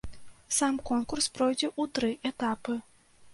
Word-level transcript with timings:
Сам 0.59 0.79
конкурс 0.89 1.27
пройдзе 1.35 1.67
ў 1.71 1.83
тры 1.99 2.11
этапы. 2.31 2.77